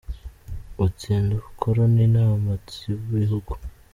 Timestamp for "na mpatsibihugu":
2.13-3.51